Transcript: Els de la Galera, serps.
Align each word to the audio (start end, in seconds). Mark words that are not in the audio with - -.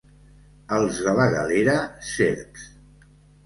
Els 0.77 1.03
de 1.09 1.13
la 1.21 1.29
Galera, 1.35 1.77
serps. 2.11 2.69